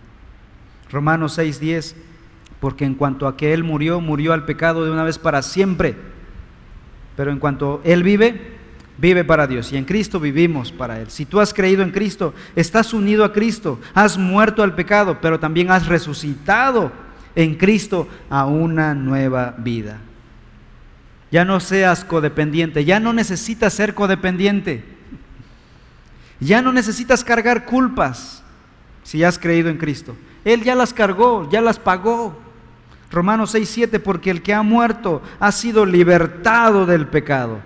[0.91, 1.95] Romanos 6:10,
[2.59, 5.95] porque en cuanto a que Él murió, murió al pecado de una vez para siempre,
[7.19, 8.39] pero en cuanto Él vive,
[8.97, 11.11] vive para Dios y en Cristo vivimos para Él.
[11.11, 15.37] Si tú has creído en Cristo, estás unido a Cristo, has muerto al pecado, pero
[15.37, 16.93] también has resucitado
[17.35, 19.99] en Cristo a una nueva vida.
[21.29, 24.85] Ya no seas codependiente, ya no necesitas ser codependiente,
[26.39, 28.43] ya no necesitas cargar culpas
[29.03, 30.15] si has creído en Cristo.
[30.45, 32.48] Él ya las cargó, ya las pagó.
[33.11, 37.59] Romanos 6, 7, porque el que ha muerto ha sido libertado del pecado.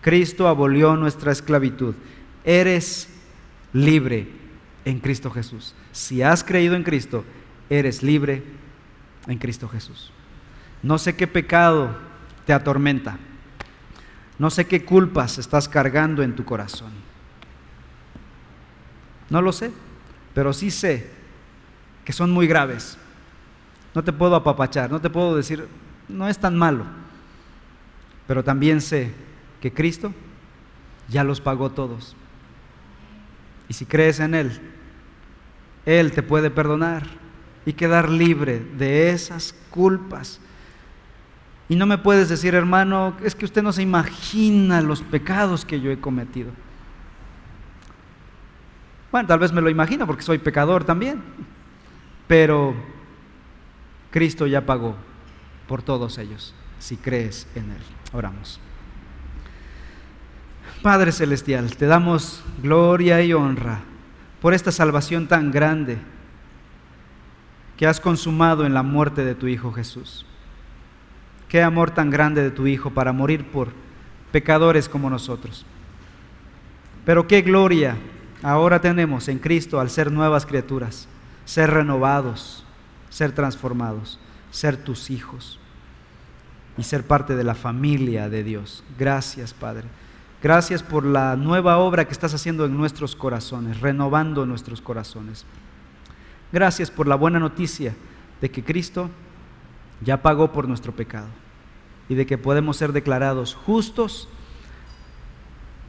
[0.00, 1.94] Cristo abolió nuestra esclavitud.
[2.44, 3.08] Eres
[3.72, 4.28] libre
[4.84, 5.74] en Cristo Jesús.
[5.92, 7.24] Si has creído en Cristo,
[7.70, 8.42] eres libre
[9.26, 10.12] en Cristo Jesús.
[10.82, 11.96] No sé qué pecado
[12.44, 13.18] te atormenta.
[14.38, 16.92] No sé qué culpas estás cargando en tu corazón.
[19.30, 19.70] No lo sé,
[20.34, 21.08] pero sí sé
[22.04, 22.98] que son muy graves.
[23.94, 25.68] No te puedo apapachar, no te puedo decir,
[26.08, 26.84] no es tan malo.
[28.26, 29.12] Pero también sé
[29.60, 30.12] que Cristo
[31.08, 32.16] ya los pagó todos.
[33.68, 34.60] Y si crees en Él,
[35.86, 37.04] Él te puede perdonar
[37.66, 40.40] y quedar libre de esas culpas.
[41.68, 45.80] Y no me puedes decir, hermano, es que usted no se imagina los pecados que
[45.80, 46.50] yo he cometido.
[49.10, 51.22] Bueno, tal vez me lo imagino porque soy pecador también.
[52.26, 52.74] Pero
[54.14, 54.94] Cristo ya pagó
[55.66, 57.82] por todos ellos, si crees en Él.
[58.12, 58.60] Oramos.
[60.82, 63.80] Padre Celestial, te damos gloria y honra
[64.40, 65.98] por esta salvación tan grande
[67.76, 70.24] que has consumado en la muerte de tu Hijo Jesús.
[71.48, 73.72] Qué amor tan grande de tu Hijo para morir por
[74.30, 75.66] pecadores como nosotros.
[77.04, 77.96] Pero qué gloria
[78.44, 81.08] ahora tenemos en Cristo al ser nuevas criaturas,
[81.44, 82.63] ser renovados,
[83.14, 84.18] ser transformados,
[84.50, 85.60] ser tus hijos
[86.76, 88.82] y ser parte de la familia de Dios.
[88.98, 89.84] Gracias, Padre.
[90.42, 95.46] Gracias por la nueva obra que estás haciendo en nuestros corazones, renovando nuestros corazones.
[96.52, 97.94] Gracias por la buena noticia
[98.40, 99.08] de que Cristo
[100.00, 101.28] ya pagó por nuestro pecado
[102.08, 104.28] y de que podemos ser declarados justos.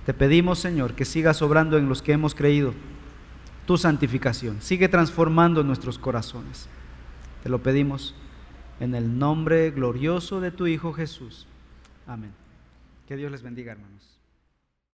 [0.06, 2.76] Te pedimos, Señor, que sigas obrando en los que hemos creído
[3.66, 4.62] tu santificación.
[4.62, 6.70] Sigue transformando nuestros corazones.
[7.46, 8.16] Te lo pedimos
[8.80, 11.46] en el nombre glorioso de tu Hijo Jesús.
[12.08, 12.32] Amén.
[13.08, 14.15] Que Dios les bendiga, hermanos.